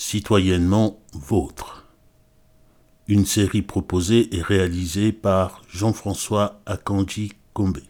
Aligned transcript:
Citoyennement 0.00 1.00
vôtre. 1.12 1.84
Une 3.08 3.26
série 3.26 3.62
proposée 3.62 4.32
et 4.32 4.40
réalisée 4.40 5.10
par 5.10 5.62
Jean-François 5.68 6.60
Akanji 6.66 7.32
Kombe. 7.52 7.80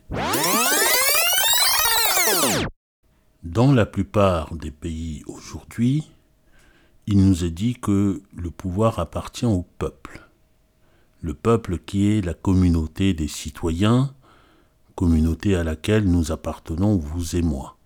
Dans 3.42 3.72
la 3.72 3.84
plupart 3.84 4.54
des 4.54 4.70
pays 4.70 5.22
aujourd'hui, 5.26 6.10
il 7.06 7.22
nous 7.26 7.44
est 7.44 7.50
dit 7.50 7.74
que 7.74 8.22
le 8.34 8.50
pouvoir 8.50 9.00
appartient 9.00 9.44
au 9.44 9.66
peuple. 9.78 10.26
Le 11.20 11.34
peuple 11.34 11.78
qui 11.78 12.10
est 12.10 12.22
la 12.22 12.32
communauté 12.32 13.12
des 13.12 13.28
citoyens, 13.28 14.14
communauté 14.94 15.56
à 15.56 15.62
laquelle 15.62 16.04
nous 16.04 16.32
appartenons, 16.32 16.96
vous 16.96 17.36
et 17.36 17.42
moi. 17.42 17.76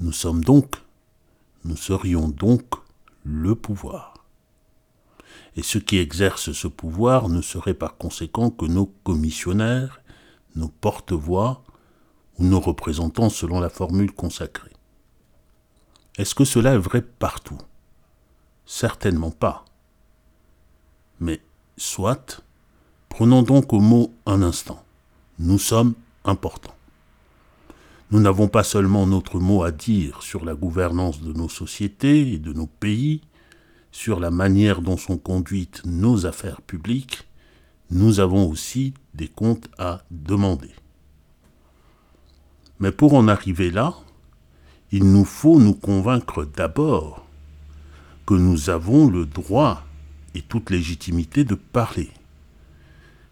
Nous 0.00 0.12
sommes 0.12 0.44
donc 0.44 0.83
nous 1.64 1.76
serions 1.76 2.28
donc 2.28 2.64
le 3.24 3.54
pouvoir. 3.54 4.14
Et 5.56 5.62
ceux 5.62 5.80
qui 5.80 5.98
exercent 5.98 6.52
ce 6.52 6.68
pouvoir 6.68 7.28
ne 7.28 7.40
seraient 7.40 7.74
par 7.74 7.96
conséquent 7.96 8.50
que 8.50 8.66
nos 8.66 8.86
commissionnaires, 8.86 10.00
nos 10.56 10.68
porte-voix 10.68 11.64
ou 12.38 12.44
nos 12.44 12.60
représentants 12.60 13.30
selon 13.30 13.60
la 13.60 13.70
formule 13.70 14.12
consacrée. 14.12 14.72
Est-ce 16.16 16.34
que 16.34 16.44
cela 16.44 16.74
est 16.74 16.78
vrai 16.78 17.02
partout? 17.02 17.58
Certainement 18.66 19.30
pas. 19.30 19.64
Mais 21.20 21.40
soit, 21.76 22.42
prenons 23.08 23.42
donc 23.42 23.72
au 23.72 23.80
mot 23.80 24.12
un 24.26 24.42
instant. 24.42 24.84
Nous 25.38 25.58
sommes 25.58 25.94
importants. 26.24 26.74
Nous 28.10 28.20
n'avons 28.20 28.48
pas 28.48 28.64
seulement 28.64 29.06
notre 29.06 29.38
mot 29.38 29.62
à 29.62 29.70
dire 29.70 30.22
sur 30.22 30.44
la 30.44 30.54
gouvernance 30.54 31.20
de 31.20 31.32
nos 31.32 31.48
sociétés 31.48 32.32
et 32.32 32.38
de 32.38 32.52
nos 32.52 32.66
pays, 32.66 33.22
sur 33.90 34.20
la 34.20 34.30
manière 34.30 34.82
dont 34.82 34.96
sont 34.96 35.18
conduites 35.18 35.82
nos 35.84 36.26
affaires 36.26 36.60
publiques, 36.60 37.28
nous 37.90 38.20
avons 38.20 38.48
aussi 38.50 38.94
des 39.14 39.28
comptes 39.28 39.68
à 39.78 40.04
demander. 40.10 40.70
Mais 42.80 42.90
pour 42.90 43.14
en 43.14 43.28
arriver 43.28 43.70
là, 43.70 43.94
il 44.90 45.04
nous 45.10 45.24
faut 45.24 45.58
nous 45.58 45.74
convaincre 45.74 46.44
d'abord 46.44 47.24
que 48.26 48.34
nous 48.34 48.70
avons 48.70 49.08
le 49.08 49.26
droit 49.26 49.84
et 50.34 50.42
toute 50.42 50.70
légitimité 50.70 51.44
de 51.44 51.54
parler, 51.54 52.10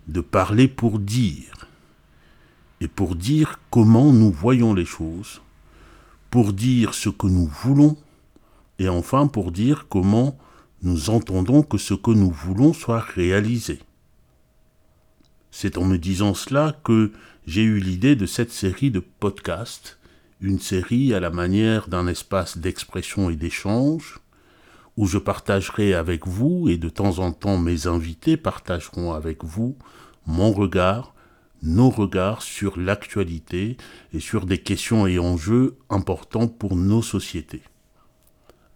de 0.06 0.20
parler 0.20 0.68
pour 0.68 0.98
dire, 0.98 1.68
et 2.82 2.88
pour 2.88 3.14
dire 3.14 3.60
comment 3.70 4.12
nous 4.12 4.32
voyons 4.32 4.74
les 4.74 4.84
choses, 4.84 5.40
pour 6.30 6.52
dire 6.52 6.94
ce 6.94 7.10
que 7.10 7.28
nous 7.28 7.46
voulons, 7.46 7.96
et 8.80 8.88
enfin 8.88 9.28
pour 9.28 9.52
dire 9.52 9.86
comment 9.88 10.36
nous 10.82 11.08
entendons 11.08 11.62
que 11.62 11.78
ce 11.78 11.94
que 11.94 12.10
nous 12.10 12.32
voulons 12.32 12.72
soit 12.72 12.98
réalisé. 12.98 13.78
C'est 15.52 15.78
en 15.78 15.84
me 15.84 15.96
disant 15.96 16.34
cela 16.34 16.76
que 16.82 17.12
j'ai 17.46 17.62
eu 17.62 17.78
l'idée 17.78 18.16
de 18.16 18.26
cette 18.26 18.50
série 18.50 18.90
de 18.90 18.98
podcasts, 18.98 20.00
une 20.40 20.58
série 20.58 21.14
à 21.14 21.20
la 21.20 21.30
manière 21.30 21.86
d'un 21.86 22.08
espace 22.08 22.58
d'expression 22.58 23.30
et 23.30 23.36
d'échange, 23.36 24.18
où 24.96 25.06
je 25.06 25.18
partagerai 25.18 25.94
avec 25.94 26.26
vous, 26.26 26.68
et 26.68 26.78
de 26.78 26.88
temps 26.88 27.20
en 27.20 27.30
temps 27.30 27.58
mes 27.58 27.86
invités 27.86 28.36
partageront 28.36 29.12
avec 29.12 29.44
vous, 29.44 29.76
mon 30.26 30.50
regard 30.50 31.14
nos 31.62 31.90
regards 31.90 32.42
sur 32.42 32.78
l'actualité 32.78 33.76
et 34.12 34.20
sur 34.20 34.46
des 34.46 34.58
questions 34.58 35.06
et 35.06 35.18
enjeux 35.18 35.78
importants 35.88 36.48
pour 36.48 36.76
nos 36.76 37.02
sociétés. 37.02 37.62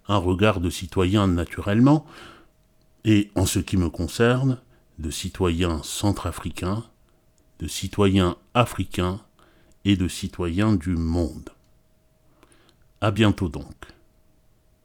Un 0.08 0.18
regard 0.18 0.60
de 0.60 0.70
citoyen 0.70 1.26
naturellement, 1.26 2.06
et 3.04 3.30
en 3.34 3.46
ce 3.46 3.58
qui 3.58 3.76
me 3.76 3.90
concerne, 3.90 4.60
de 4.98 5.10
citoyen 5.10 5.82
centrafricain, 5.82 6.84
de 7.58 7.68
citoyen 7.68 8.36
africain 8.54 9.20
et 9.84 9.96
de 9.96 10.08
citoyen 10.08 10.74
du 10.74 10.96
monde. 10.96 11.50
À 13.00 13.10
bientôt 13.10 13.48
donc. 13.48 13.74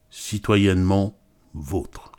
Citoyennement 0.09 1.17
vôtre. 1.53 2.11